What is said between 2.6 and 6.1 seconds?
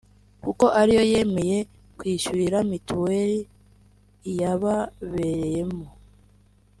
mituweri iyababereyemo